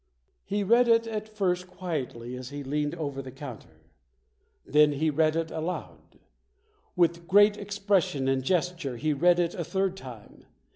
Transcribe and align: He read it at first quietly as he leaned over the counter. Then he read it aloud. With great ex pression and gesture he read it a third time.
He 0.43 0.63
read 0.63 0.87
it 0.87 1.05
at 1.05 1.29
first 1.29 1.67
quietly 1.67 2.35
as 2.35 2.49
he 2.49 2.63
leaned 2.63 2.95
over 2.95 3.21
the 3.21 3.29
counter. 3.29 3.83
Then 4.65 4.93
he 4.93 5.11
read 5.11 5.35
it 5.35 5.51
aloud. 5.51 6.17
With 6.95 7.27
great 7.27 7.55
ex 7.55 7.77
pression 7.77 8.27
and 8.27 8.41
gesture 8.43 8.97
he 8.97 9.13
read 9.13 9.37
it 9.39 9.53
a 9.53 9.63
third 9.63 9.95
time. 9.95 10.45